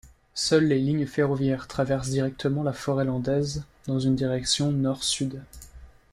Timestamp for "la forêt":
2.63-3.05